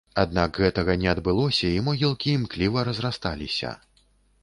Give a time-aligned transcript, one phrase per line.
[0.21, 3.81] Аднак гэтага не адбылося і могілкі імкліва разрасталіся.